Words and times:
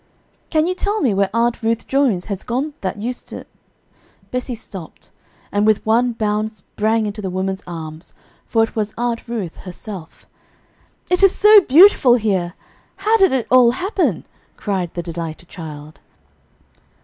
"]"Can 0.49 0.65
you 0.65 0.73
tell 0.73 0.99
me 0.99 1.13
where 1.13 1.29
Aunt 1.31 1.61
Ruth 1.61 1.85
Jones 1.87 2.25
has 2.25 2.41
gone 2.41 2.73
that 2.81 2.97
used 2.97 3.27
to" 3.27 3.45
Bessie 4.31 4.55
stopped, 4.55 5.11
and 5.51 5.63
with 5.63 5.85
one 5.85 6.13
bound 6.13 6.51
sprang 6.51 7.05
into 7.05 7.21
the 7.21 7.29
woman's 7.29 7.61
arms, 7.67 8.15
for 8.47 8.63
it 8.63 8.75
was 8.75 8.95
Aunt 8.97 9.27
Ruth 9.27 9.57
herself. 9.57 10.25
"It 11.11 11.21
is 11.21 11.35
so 11.35 11.61
beautiful 11.61 12.15
here! 12.15 12.55
how 12.95 13.15
did 13.17 13.31
it 13.31 13.45
all 13.51 13.69
happen?" 13.73 14.25
cried 14.57 14.91
the 14.95 15.03
delighted 15.03 15.49
child. 15.49 15.99